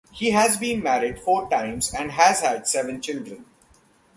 [0.11, 3.45] He has been married four times and has had seven children.